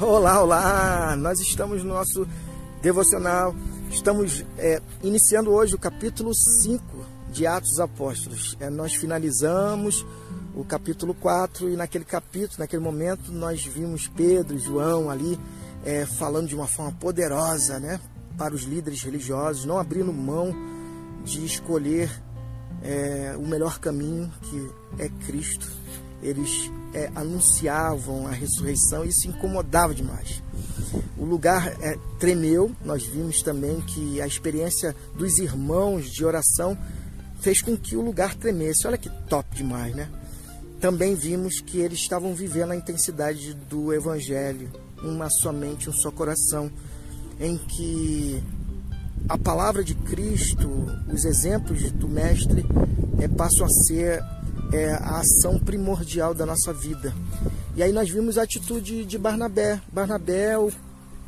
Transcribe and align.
Olá, 0.00 0.40
olá! 0.40 1.16
Nós 1.16 1.40
estamos 1.40 1.82
no 1.82 1.92
nosso 1.92 2.24
devocional, 2.80 3.52
estamos 3.90 4.44
é, 4.56 4.80
iniciando 5.02 5.50
hoje 5.50 5.74
o 5.74 5.78
capítulo 5.78 6.32
5 6.32 7.04
de 7.32 7.48
Atos 7.48 7.70
dos 7.70 7.80
Apóstolos. 7.80 8.56
É, 8.60 8.70
nós 8.70 8.94
finalizamos 8.94 10.06
o 10.54 10.64
capítulo 10.64 11.14
4 11.14 11.70
e 11.70 11.74
naquele 11.74 12.04
capítulo, 12.04 12.60
naquele 12.60 12.80
momento, 12.80 13.32
nós 13.32 13.64
vimos 13.64 14.06
Pedro 14.06 14.54
e 14.54 14.60
João 14.60 15.10
ali 15.10 15.36
é, 15.84 16.06
falando 16.06 16.46
de 16.46 16.54
uma 16.54 16.68
forma 16.68 16.92
poderosa 16.92 17.80
né, 17.80 18.00
para 18.36 18.54
os 18.54 18.62
líderes 18.62 19.02
religiosos, 19.02 19.64
não 19.64 19.80
abrindo 19.80 20.12
mão 20.12 20.54
de 21.24 21.44
escolher 21.44 22.08
é, 22.84 23.34
o 23.36 23.44
melhor 23.44 23.80
caminho 23.80 24.32
que 24.42 24.70
é 24.96 25.08
Cristo. 25.26 25.68
Eles 26.22 26.70
é, 26.94 27.10
anunciavam 27.14 28.26
a 28.26 28.30
ressurreição 28.30 29.04
e 29.04 29.08
isso 29.08 29.28
incomodava 29.28 29.94
demais. 29.94 30.42
O 31.16 31.24
lugar 31.24 31.66
é, 31.82 31.98
tremeu, 32.18 32.70
nós 32.84 33.04
vimos 33.04 33.42
também 33.42 33.80
que 33.80 34.20
a 34.20 34.26
experiência 34.26 34.94
dos 35.16 35.38
irmãos 35.38 36.10
de 36.10 36.24
oração 36.24 36.76
fez 37.40 37.60
com 37.60 37.76
que 37.76 37.96
o 37.96 38.02
lugar 38.02 38.34
tremesse. 38.34 38.86
Olha 38.86 38.98
que 38.98 39.10
top 39.28 39.54
demais, 39.56 39.94
né? 39.94 40.08
Também 40.80 41.14
vimos 41.14 41.60
que 41.60 41.78
eles 41.78 41.98
estavam 41.98 42.34
vivendo 42.34 42.70
a 42.70 42.76
intensidade 42.76 43.52
do 43.68 43.92
Evangelho, 43.92 44.70
uma 45.02 45.28
somente, 45.28 45.90
um 45.90 45.92
só 45.92 46.10
coração, 46.10 46.70
em 47.40 47.58
que 47.58 48.42
a 49.28 49.36
palavra 49.36 49.82
de 49.82 49.94
Cristo, 49.94 50.68
os 51.12 51.24
exemplos 51.24 51.90
do 51.92 52.08
Mestre, 52.08 52.64
é, 53.20 53.26
passam 53.26 53.66
a 53.66 53.68
ser 53.68 54.22
é, 54.72 54.92
a 54.92 55.20
ação 55.20 55.58
primordial 55.58 56.34
da 56.34 56.44
nossa 56.44 56.72
vida. 56.72 57.14
E 57.76 57.82
aí 57.82 57.92
nós 57.92 58.10
vimos 58.10 58.38
a 58.38 58.42
atitude 58.42 59.04
de 59.04 59.18
Barnabé. 59.18 59.80
Barnabé 59.92 60.52
é 60.52 60.58
o 60.58 60.70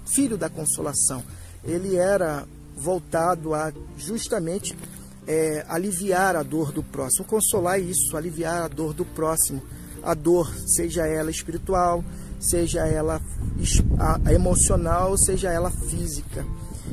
filho 0.06 0.36
da 0.36 0.48
consolação. 0.48 1.22
Ele 1.64 1.96
era 1.96 2.46
voltado 2.77 3.55
a 3.55 3.72
justamente 3.96 4.77
é, 5.27 5.64
aliviar 5.68 6.34
a 6.34 6.42
dor 6.42 6.72
do 6.72 6.83
próximo, 6.83 7.27
consolar 7.27 7.80
isso, 7.80 8.16
aliviar 8.16 8.62
a 8.62 8.68
dor 8.68 8.92
do 8.92 9.05
próximo. 9.05 9.62
A 10.02 10.14
dor, 10.14 10.50
seja 10.66 11.06
ela 11.06 11.30
espiritual, 11.30 12.02
seja 12.41 12.86
ela 12.86 13.20
emocional, 14.33 15.16
seja 15.18 15.50
ela 15.50 15.70
física. 15.70 16.44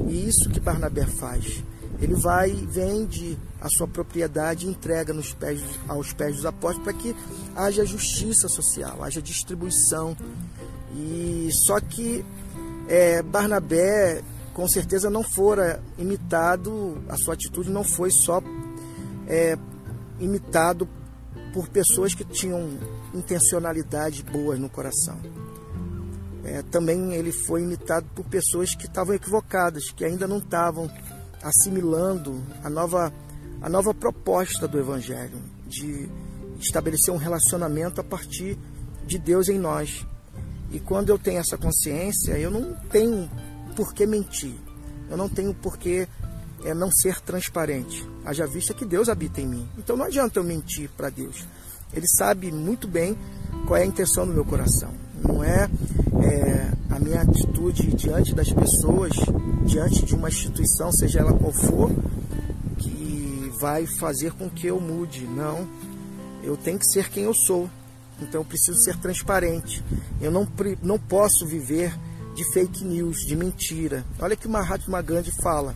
E 0.07 0.27
isso 0.27 0.49
que 0.49 0.59
Barnabé 0.59 1.05
faz. 1.05 1.63
Ele 1.99 2.15
vai, 2.15 2.51
vende 2.51 3.37
a 3.59 3.67
sua 3.69 3.87
propriedade 3.87 4.65
e 4.65 4.69
entrega 4.69 5.13
nos 5.13 5.33
pés, 5.33 5.61
aos 5.87 6.13
pés 6.13 6.35
dos 6.35 6.45
apóstolos 6.45 6.83
para 6.83 6.93
que 6.93 7.15
haja 7.55 7.85
justiça 7.85 8.47
social, 8.47 9.03
haja 9.03 9.21
distribuição. 9.21 10.15
E 10.95 11.49
só 11.51 11.79
que 11.79 12.23
é, 12.87 13.21
Barnabé 13.21 14.23
com 14.57 14.67
certeza 14.67 15.07
não 15.07 15.21
fora 15.21 15.83
imitado, 15.99 16.97
a 17.07 17.15
sua 17.15 17.35
atitude 17.35 17.69
não 17.69 17.83
foi 17.83 18.09
só 18.09 18.41
é, 19.27 19.55
imitado 20.19 20.89
por 21.53 21.67
pessoas 21.69 22.15
que 22.15 22.23
tinham 22.23 22.67
intencionalidade 23.13 24.23
boas 24.23 24.59
no 24.59 24.67
coração. 24.67 25.15
É, 26.43 26.63
também 26.63 27.13
ele 27.13 27.31
foi 27.31 27.61
imitado 27.61 28.07
por 28.15 28.25
pessoas 28.25 28.73
que 28.73 28.87
estavam 28.87 29.13
equivocadas, 29.13 29.91
que 29.91 30.03
ainda 30.03 30.27
não 30.27 30.39
estavam 30.39 30.89
assimilando 31.41 32.43
a 32.63 32.69
nova, 32.69 33.13
a 33.61 33.69
nova 33.69 33.93
proposta 33.93 34.67
do 34.67 34.80
Evangelho, 34.80 35.39
de 35.67 36.09
estabelecer 36.59 37.13
um 37.13 37.17
relacionamento 37.17 38.02
a 38.02 38.03
partir 38.03 38.57
de 39.05 39.17
Deus 39.17 39.49
em 39.49 39.59
nós. 39.59 40.05
E 40.71 40.80
quando 40.80 41.09
eu 41.09 41.17
tenho 41.17 41.39
essa 41.39 41.58
consciência, 41.58 42.37
eu 42.37 42.52
não 42.52 42.73
tenho 42.89 43.30
por 43.75 43.93
que 43.93 44.05
mentir, 44.05 44.55
eu 45.09 45.15
não 45.15 45.30
tenho 45.30 45.53
por 45.53 45.77
que 45.77 46.08
é, 46.65 46.73
não 46.73 46.92
ser 46.92 47.21
transparente. 47.21 48.05
Haja 48.25 48.45
vista 48.45 48.73
que 48.73 48.86
Deus 48.86 49.08
habita 49.08 49.39
em 49.39 49.48
mim. 49.48 49.67
Então 49.77 49.95
não 49.95 50.05
adianta 50.05 50.39
eu 50.39 50.43
mentir 50.43 50.89
para 50.98 51.09
Deus. 51.09 51.45
Ele 51.93 52.08
sabe 52.17 52.52
muito 52.52 52.87
bem 52.87 53.17
qual 53.65 53.77
é 53.77 53.83
a 53.83 53.86
intenção 53.86 54.27
do 54.27 54.33
meu 54.33 54.43
coração. 54.43 54.92
Não 55.23 55.43
é, 55.43 55.69
é 56.21 56.71
a 56.89 56.99
minha 56.99 57.21
atitude 57.21 57.87
diante 57.95 58.36
das 58.36 58.52
pessoas, 58.52 59.11
uma 60.17 60.30
instituição, 60.30 60.92
seja 60.92 61.20
ela 61.20 61.33
qual 61.33 61.54
for, 61.54 61.92
que 62.78 63.52
vai 63.60 63.86
fazer 63.86 64.33
com 64.33 64.50
que 64.50 64.67
eu 64.67 64.80
mude. 64.80 65.26
Não. 65.26 65.67
Eu 66.44 66.58
tenho 66.58 66.80
que 66.80 66.86
ser 66.86 67.10
quem 67.10 67.23
eu 67.23 67.33
sou. 67.33 67.70
Então 68.22 68.42
eu 68.42 68.45
preciso 68.45 68.78
ser 68.80 68.98
transparente. 68.98 69.83
Eu 70.20 70.32
não, 70.32 70.48
não 70.82 70.98
posso 70.98 71.45
viver 71.45 71.94
de 72.36 72.44
fake 72.52 72.83
news, 72.83 73.26
de 73.26 73.36
mentira. 73.36 74.05
Olha 74.20 74.36
que 74.36 74.48
Mahatma 74.48 75.02
Gandhi 75.02 75.32
fala. 75.42 75.76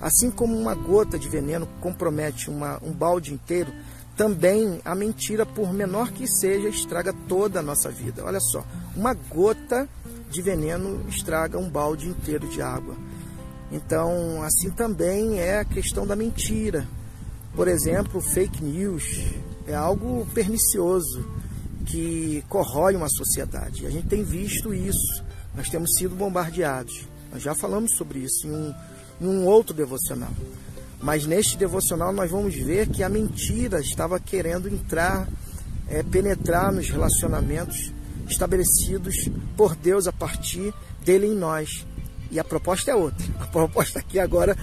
Assim 0.00 0.30
como 0.30 0.56
uma 0.58 0.74
gota 0.74 1.18
de 1.18 1.28
veneno 1.28 1.66
compromete 1.80 2.50
uma, 2.50 2.78
um 2.82 2.92
balde 2.92 3.32
inteiro, 3.32 3.72
também 4.16 4.80
a 4.84 4.94
mentira, 4.94 5.46
por 5.46 5.72
menor 5.72 6.10
que 6.10 6.26
seja, 6.26 6.68
estraga 6.68 7.14
toda 7.28 7.60
a 7.60 7.62
nossa 7.62 7.88
vida. 7.88 8.24
Olha 8.24 8.40
só, 8.40 8.64
uma 8.96 9.14
gota 9.14 9.88
de 10.30 10.42
veneno 10.42 11.04
estraga 11.08 11.58
um 11.58 11.68
balde 11.68 12.08
inteiro 12.08 12.48
de 12.48 12.60
água. 12.60 12.96
Então, 13.72 14.42
assim 14.42 14.70
também 14.70 15.40
é 15.40 15.58
a 15.58 15.64
questão 15.64 16.06
da 16.06 16.14
mentira. 16.14 16.86
Por 17.56 17.66
exemplo, 17.66 18.20
fake 18.20 18.62
news 18.62 19.24
é 19.66 19.74
algo 19.74 20.26
pernicioso 20.34 21.26
que 21.86 22.44
corrói 22.48 22.94
uma 22.94 23.08
sociedade. 23.08 23.86
A 23.86 23.90
gente 23.90 24.08
tem 24.08 24.22
visto 24.22 24.74
isso. 24.74 25.24
Nós 25.54 25.68
temos 25.68 25.94
sido 25.96 26.14
bombardeados. 26.14 27.06
Nós 27.32 27.42
já 27.42 27.54
falamos 27.54 27.96
sobre 27.96 28.20
isso 28.20 28.46
em 28.46 28.50
um, 28.50 28.74
em 29.20 29.26
um 29.26 29.46
outro 29.46 29.74
devocional. 29.74 30.32
Mas 31.00 31.26
neste 31.26 31.56
devocional 31.56 32.12
nós 32.12 32.30
vamos 32.30 32.54
ver 32.54 32.88
que 32.88 33.02
a 33.02 33.08
mentira 33.08 33.80
estava 33.80 34.20
querendo 34.20 34.68
entrar, 34.68 35.26
é, 35.88 36.02
penetrar 36.02 36.72
nos 36.72 36.88
relacionamentos 36.88 37.92
estabelecidos 38.28 39.28
por 39.56 39.74
Deus 39.74 40.06
a 40.06 40.12
partir 40.12 40.72
dele 41.04 41.26
em 41.26 41.34
nós. 41.34 41.86
E 42.32 42.40
a 42.40 42.44
proposta 42.44 42.90
é 42.90 42.94
outra. 42.94 43.24
A 43.38 43.46
proposta 43.46 43.98
aqui 43.98 44.18
agora 44.18 44.56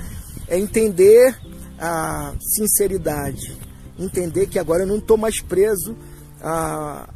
é 0.47 0.57
entender 0.57 1.38
a 1.78 2.34
sinceridade, 2.41 3.56
entender 3.97 4.47
que 4.47 4.57
agora 4.57 4.84
eu 4.84 4.88
não 4.88 4.97
estou 4.97 5.16
mais 5.16 5.40
preso 5.40 5.96
a, 6.41 7.07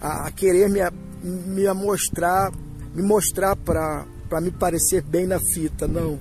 a, 0.00 0.26
a 0.26 0.30
querer 0.32 0.70
me, 0.70 0.80
me 1.22 1.72
mostrar, 1.74 2.50
me 2.94 3.02
mostrar 3.02 3.54
para 3.54 4.06
me 4.40 4.50
parecer 4.50 5.02
bem 5.02 5.26
na 5.26 5.38
fita, 5.38 5.86
não 5.86 6.18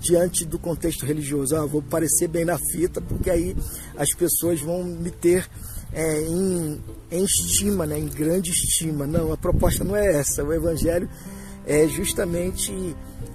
diante 0.00 0.44
do 0.44 0.58
contexto 0.58 1.06
religioso. 1.06 1.56
Ah, 1.56 1.64
vou 1.64 1.80
parecer 1.80 2.28
bem 2.28 2.44
na 2.44 2.58
fita, 2.58 3.00
porque 3.00 3.30
aí 3.30 3.56
as 3.96 4.12
pessoas 4.12 4.60
vão 4.60 4.82
me 4.84 5.10
ter 5.10 5.48
é, 5.92 6.20
em, 6.22 6.82
em 7.10 7.24
estima, 7.24 7.86
né, 7.86 7.98
em 7.98 8.08
grande 8.08 8.50
estima. 8.50 9.06
Não, 9.06 9.32
a 9.32 9.36
proposta 9.36 9.84
não 9.84 9.96
é 9.96 10.16
essa. 10.16 10.44
O 10.44 10.52
Evangelho 10.52 11.08
é 11.66 11.86
justamente 11.88 12.72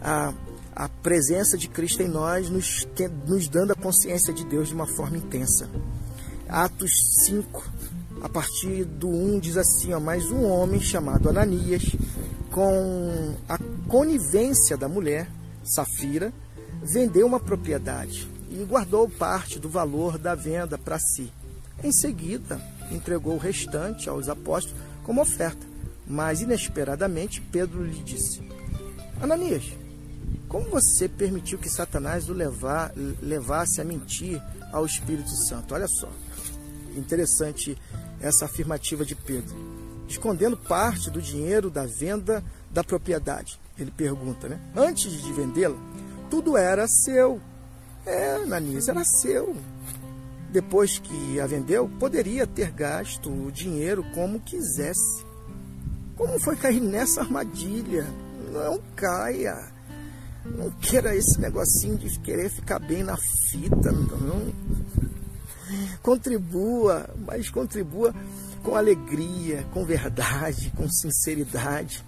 a, 0.01 0.33
a 0.75 0.87
presença 0.87 1.57
de 1.57 1.67
Cristo 1.67 2.01
em 2.01 2.07
nós, 2.07 2.49
nos, 2.49 2.87
nos 3.27 3.47
dando 3.47 3.71
a 3.71 3.75
consciência 3.75 4.33
de 4.33 4.45
Deus 4.45 4.69
de 4.69 4.73
uma 4.73 4.87
forma 4.87 5.17
intensa. 5.17 5.69
Atos 6.47 6.91
5, 7.25 7.63
a 8.21 8.29
partir 8.29 8.85
do 8.85 9.07
1, 9.07 9.39
diz 9.39 9.57
assim: 9.57 9.93
ó, 9.93 9.99
Mas 9.99 10.31
um 10.31 10.45
homem 10.45 10.79
chamado 10.79 11.29
Ananias, 11.29 11.95
com 12.51 13.35
a 13.47 13.57
conivência 13.87 14.75
da 14.75 14.87
mulher, 14.87 15.29
Safira, 15.63 16.33
vendeu 16.81 17.27
uma 17.27 17.39
propriedade 17.39 18.27
e 18.49 18.63
guardou 18.63 19.07
parte 19.09 19.59
do 19.59 19.69
valor 19.69 20.17
da 20.17 20.33
venda 20.33 20.77
para 20.77 20.97
si. 20.97 21.31
Em 21.83 21.91
seguida, 21.91 22.59
entregou 22.91 23.35
o 23.35 23.39
restante 23.39 24.09
aos 24.09 24.27
apóstolos 24.27 24.75
como 25.03 25.21
oferta. 25.21 25.68
Mas, 26.09 26.41
inesperadamente, 26.41 27.39
Pedro 27.39 27.83
lhe 27.83 28.03
disse: 28.03 28.41
Ananias, 29.21 29.71
como 30.47 30.67
você 30.71 31.07
permitiu 31.07 31.59
que 31.59 31.69
Satanás 31.69 32.27
o 32.27 32.33
levar, 32.33 32.91
levasse 33.21 33.79
a 33.79 33.85
mentir 33.85 34.41
ao 34.71 34.85
Espírito 34.85 35.29
Santo? 35.29 35.75
Olha 35.75 35.87
só, 35.87 36.09
interessante 36.97 37.77
essa 38.19 38.45
afirmativa 38.45 39.05
de 39.05 39.15
Pedro. 39.15 39.55
Escondendo 40.07 40.57
parte 40.57 41.11
do 41.11 41.21
dinheiro 41.21 41.69
da 41.69 41.85
venda 41.85 42.43
da 42.71 42.83
propriedade. 42.83 43.59
Ele 43.77 43.91
pergunta, 43.91 44.49
né? 44.49 44.59
Antes 44.75 45.21
de 45.21 45.31
vendê-la, 45.31 45.77
tudo 46.31 46.57
era 46.57 46.87
seu. 46.87 47.39
É, 48.03 48.35
Ananias, 48.35 48.87
era 48.87 49.03
seu. 49.03 49.55
Depois 50.51 50.97
que 50.97 51.39
a 51.39 51.45
vendeu, 51.45 51.87
poderia 51.99 52.47
ter 52.47 52.71
gasto 52.71 53.29
o 53.29 53.51
dinheiro 53.51 54.03
como 54.15 54.39
quisesse. 54.39 55.28
Como 56.19 56.37
foi 56.37 56.57
cair 56.57 56.81
nessa 56.81 57.21
armadilha? 57.21 58.05
Não 58.51 58.77
caia. 58.93 59.71
Não 60.43 60.69
queira 60.69 61.15
esse 61.15 61.39
negocinho 61.39 61.97
de 61.97 62.19
querer 62.19 62.49
ficar 62.49 62.77
bem 62.77 63.03
na 63.03 63.15
fita, 63.15 63.89
não. 63.89 64.53
Contribua, 66.03 67.09
mas 67.25 67.49
contribua 67.49 68.13
com 68.61 68.75
alegria, 68.75 69.65
com 69.71 69.85
verdade, 69.85 70.73
com 70.75 70.89
sinceridade. 70.89 72.03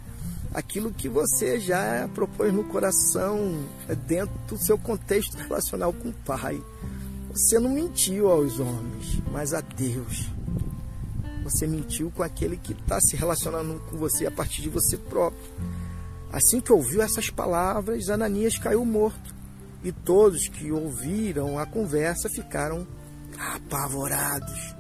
aquilo 0.54 0.92
que 0.92 1.08
você 1.08 1.58
já 1.58 2.10
propôs 2.14 2.54
no 2.54 2.66
coração, 2.66 3.64
é 3.88 3.96
dentro 3.96 4.38
do 4.46 4.58
seu 4.58 4.78
contexto 4.78 5.38
relacional 5.38 5.94
com 5.94 6.10
o 6.10 6.14
Pai. 6.26 6.62
Você 7.32 7.58
não 7.58 7.70
mentiu 7.70 8.30
aos 8.30 8.60
homens, 8.60 9.22
mas 9.32 9.54
a 9.54 9.62
Deus. 9.62 10.30
Você 11.52 11.68
mentiu 11.68 12.10
com 12.12 12.24
aquele 12.24 12.56
que 12.56 12.72
está 12.72 13.00
se 13.02 13.16
relacionando 13.16 13.80
com 13.90 13.98
você 13.98 14.26
a 14.26 14.32
partir 14.32 14.62
de 14.62 14.70
você 14.70 14.98
próprio. 14.98 15.44
Assim 16.32 16.62
que 16.62 16.72
ouviu 16.72 17.02
essas 17.02 17.30
palavras, 17.30 18.10
Ananias 18.10 18.58
caiu 18.58 18.86
morto. 18.86 19.36
E 19.84 19.92
todos 19.92 20.48
que 20.48 20.72
ouviram 20.72 21.60
a 21.60 21.66
conversa 21.66 22.30
ficaram 22.30 22.88
apavorados. 23.38 24.76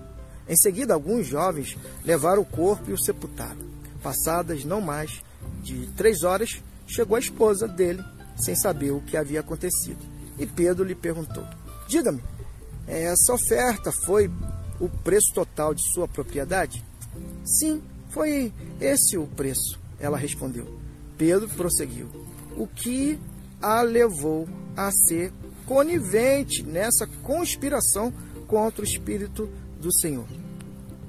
Em 0.48 0.56
seguida, 0.56 0.94
alguns 0.94 1.28
jovens 1.28 1.78
levaram 2.06 2.42
o 2.42 2.46
corpo 2.46 2.90
e 2.90 2.94
o 2.94 2.98
sepultaram. 2.98 3.70
Passadas 4.02 4.64
não 4.64 4.80
mais 4.80 5.22
de 5.62 5.88
três 5.98 6.24
horas, 6.24 6.62
chegou 6.88 7.16
a 7.16 7.20
esposa 7.20 7.68
dele, 7.68 8.04
sem 8.38 8.56
saber 8.56 8.92
o 8.92 9.02
que 9.02 9.18
havia 9.18 9.42
acontecido. 9.42 10.00
E 10.40 10.46
Pedro 10.46 10.86
lhe 10.86 10.96
perguntou: 10.96 11.46
Diga-me, 11.88 12.24
essa 12.88 13.34
oferta 13.34 13.92
foi 14.06 14.30
o 14.82 14.90
preço 14.90 15.32
total 15.34 15.74
de 15.74 15.84
sua 15.94 16.08
propriedade? 16.08 16.84
Sim, 17.46 17.82
foi 18.10 18.52
esse 18.80 19.18
o 19.18 19.28
preço, 19.28 19.80
ela 20.00 20.18
respondeu. 20.18 20.68
Pedro 21.18 21.48
prosseguiu: 21.50 22.10
O 22.58 22.68
que 22.68 23.20
a 23.62 23.82
levou 23.82 24.50
a 24.76 24.92
ser 24.92 25.32
conivente 25.66 26.64
nessa 26.64 27.06
conspiração 27.22 28.12
contra 28.48 28.82
o 28.82 28.86
Espírito 28.86 29.48
do 29.80 29.94
Senhor? 29.94 30.28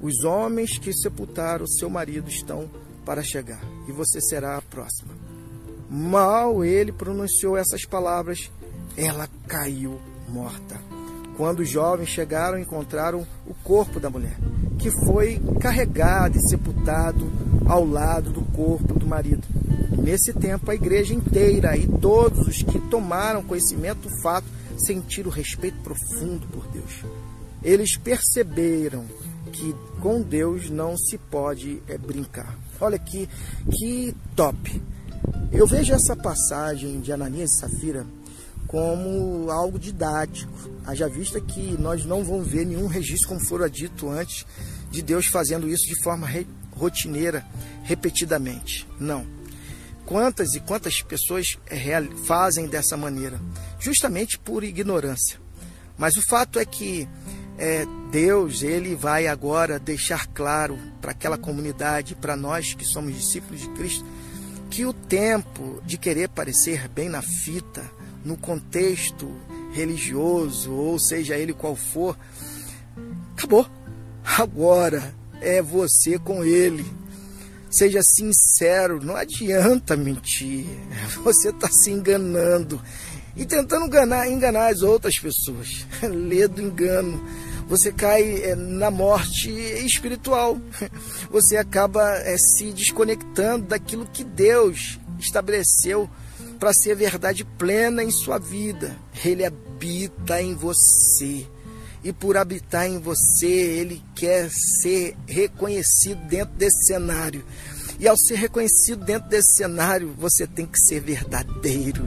Os 0.01 0.23
homens 0.25 0.79
que 0.79 0.93
sepultaram 0.93 1.67
seu 1.67 1.89
marido 1.89 2.29
estão 2.29 2.69
para 3.05 3.23
chegar, 3.23 3.63
e 3.89 3.93
você 3.93 4.21
será 4.21 4.57
a 4.57 4.63
próxima. 4.63 5.15
Mal 5.89 6.65
ele 6.65 6.93
pronunciou 6.93 7.57
essas 7.57 7.85
palavras, 7.85 8.51
ela 8.97 9.29
caiu 9.47 10.01
morta. 10.29 11.02
Quando 11.37 11.61
os 11.61 11.69
jovens 11.69 12.09
chegaram, 12.09 12.59
encontraram 12.59 13.27
o 13.47 13.55
corpo 13.65 13.99
da 13.99 14.11
mulher, 14.11 14.37
que 14.79 14.91
foi 15.07 15.41
carregado 15.61 16.37
e 16.37 16.49
sepultado 16.49 17.31
ao 17.67 17.85
lado 17.87 18.31
do 18.31 18.43
corpo 18.53 18.95
do 18.99 19.07
marido. 19.07 19.47
Nesse 19.97 20.33
tempo, 20.33 20.71
a 20.71 20.75
igreja 20.75 21.15
inteira 21.15 21.77
e 21.77 21.87
todos 21.87 22.47
os 22.47 22.63
que 22.63 22.79
tomaram 22.79 23.43
conhecimento 23.43 24.09
do 24.09 24.21
fato 24.21 24.47
sentiram 24.77 25.31
respeito 25.31 25.79
profundo 25.83 26.47
por 26.49 26.67
Deus. 26.69 27.05
Eles 27.63 27.97
perceberam 27.97 29.05
que 29.53 29.75
com 30.01 30.21
Deus 30.21 30.69
não 30.71 30.97
se 30.97 31.17
pode 31.17 31.81
é, 31.87 31.97
brincar. 31.97 32.59
Olha 32.81 32.97
aqui, 32.97 33.29
que 33.71 34.15
top! 34.35 34.83
Eu 35.53 35.67
vejo 35.67 35.93
essa 35.93 36.17
passagem 36.17 37.01
de 37.01 37.13
Ananias 37.13 37.53
e 37.53 37.59
Safira 37.59 38.05
como 38.73 39.51
algo 39.51 39.79
didático. 39.79 40.51
Haja 40.87 41.07
vista 41.07 41.39
que 41.41 41.77
nós 41.79 42.07
não 42.07 42.25
vamos 42.25 42.49
ver 42.49 42.65
nenhum 42.65 42.87
registro, 42.87 43.29
como 43.29 43.41
fora 43.41 43.69
dito 43.69 44.09
antes, 44.09 44.47
de 44.91 45.03
Deus 45.03 45.27
fazendo 45.27 45.69
isso 45.69 45.87
de 45.87 46.03
forma 46.03 46.27
re 46.27 46.47
rotineira, 46.71 47.47
repetidamente. 47.85 48.89
Não. 48.99 49.27
Quantas 50.07 50.55
e 50.55 50.61
quantas 50.61 51.03
pessoas 51.03 51.59
é, 51.67 52.03
fazem 52.25 52.67
dessa 52.67 52.97
maneira? 52.97 53.39
Justamente 53.79 54.39
por 54.39 54.65
ignorância. 54.65 55.39
Mas 55.97 56.17
o 56.17 56.23
fato 56.27 56.59
é 56.59 56.65
que 56.65 57.07
é, 57.59 57.85
Deus 58.11 58.63
ele 58.63 58.97
vai 58.97 59.27
agora 59.27 59.79
deixar 59.79 60.27
claro 60.29 60.79
para 61.01 61.13
aquela 61.13 61.37
comunidade, 61.37 62.15
para 62.15 62.37
nós 62.37 62.73
que 62.73 62.87
somos 62.87 63.15
discípulos 63.15 63.61
de 63.61 63.69
Cristo, 63.69 64.05
que 64.71 64.87
o 64.87 64.95
tempo 64.95 65.81
de 65.85 65.99
querer 65.99 66.31
parecer 66.31 66.89
bem 66.89 67.11
na 67.11 67.21
fita, 67.21 67.89
no 68.25 68.37
contexto 68.37 69.31
religioso, 69.73 70.73
ou 70.73 70.99
seja 70.99 71.37
ele 71.37 71.53
qual 71.53 71.75
for, 71.75 72.17
acabou. 73.37 73.67
Agora 74.25 75.15
é 75.41 75.61
você 75.61 76.19
com 76.19 76.45
ele. 76.45 76.85
Seja 77.71 78.03
sincero, 78.03 79.03
não 79.03 79.17
adianta 79.17 79.97
mentir. 79.97 80.67
Você 81.25 81.49
está 81.49 81.69
se 81.69 81.91
enganando 81.91 82.81
e 83.35 83.47
tentando 83.47 83.87
enganar, 83.87 84.29
enganar 84.29 84.71
as 84.71 84.83
outras 84.83 85.19
pessoas. 85.19 85.87
Lê 86.03 86.47
do 86.47 86.61
engano. 86.61 87.27
Você 87.69 87.91
cai 87.91 88.43
é, 88.43 88.55
na 88.55 88.91
morte 88.91 89.51
espiritual. 89.51 90.61
Você 91.31 91.57
acaba 91.57 92.03
é, 92.19 92.37
se 92.37 92.73
desconectando 92.73 93.67
daquilo 93.67 94.07
que 94.07 94.23
Deus 94.23 95.01
estabeleceu 95.19 96.11
para 96.63 96.73
ser 96.73 96.95
verdade 96.95 97.45
plena 97.45 98.05
em 98.05 98.11
sua 98.13 98.39
vida. 98.39 98.97
Ele 99.25 99.45
habita 99.45 100.41
em 100.41 100.55
você. 100.55 101.45
E 102.05 102.13
por 102.13 102.37
habitar 102.37 102.87
em 102.87 103.01
você, 103.01 103.49
ele 103.49 104.01
quer 104.15 104.49
ser 104.49 105.17
reconhecido 105.27 106.25
dentro 106.29 106.55
desse 106.55 106.87
cenário. 106.87 107.45
E 107.99 108.07
ao 108.07 108.17
ser 108.17 108.37
reconhecido 108.37 109.05
dentro 109.05 109.29
desse 109.29 109.57
cenário, 109.57 110.15
você 110.17 110.47
tem 110.47 110.65
que 110.65 110.79
ser 110.79 111.01
verdadeiro. 111.01 112.07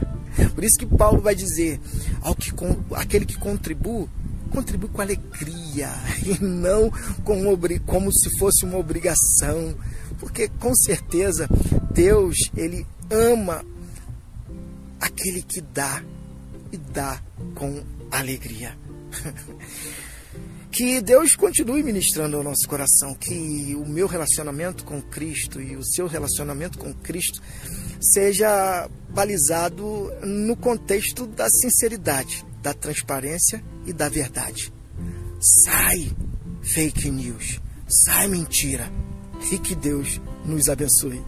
Por 0.54 0.64
isso 0.64 0.78
que 0.78 0.86
Paulo 0.86 1.20
vai 1.20 1.34
dizer: 1.34 1.78
ao 2.22 2.34
que, 2.34 2.50
aquele 2.94 3.26
que 3.26 3.36
contribui, 3.36 4.08
contribui 4.50 4.88
com 4.88 5.02
alegria 5.02 5.90
e 6.24 6.42
não 6.42 6.90
com, 7.24 7.44
como 7.84 8.10
se 8.10 8.30
fosse 8.38 8.64
uma 8.64 8.78
obrigação. 8.78 9.74
Porque 10.18 10.48
com 10.48 10.74
certeza 10.74 11.46
Deus, 11.92 12.50
ele 12.56 12.86
ama 13.10 13.62
aquele 15.16 15.42
que 15.42 15.62
dá 15.62 16.04
e 16.70 16.76
dá 16.76 17.20
com 17.54 17.82
alegria. 18.10 18.76
Que 20.70 21.00
Deus 21.00 21.34
continue 21.34 21.82
ministrando 21.82 22.36
ao 22.36 22.42
nosso 22.42 22.68
coração, 22.68 23.14
que 23.14 23.74
o 23.76 23.86
meu 23.86 24.06
relacionamento 24.06 24.84
com 24.84 25.00
Cristo 25.00 25.58
e 25.58 25.74
o 25.74 25.82
seu 25.82 26.06
relacionamento 26.06 26.76
com 26.76 26.92
Cristo 26.92 27.40
seja 27.98 28.86
balizado 29.08 30.12
no 30.22 30.54
contexto 30.54 31.26
da 31.26 31.48
sinceridade, 31.48 32.44
da 32.60 32.74
transparência 32.74 33.64
e 33.86 33.92
da 33.94 34.10
verdade. 34.10 34.70
Sai 35.40 36.14
fake 36.60 37.10
news, 37.10 37.58
sai 37.88 38.28
mentira 38.28 38.92
e 39.50 39.58
que 39.58 39.74
Deus 39.74 40.20
nos 40.44 40.68
abençoe. 40.68 41.24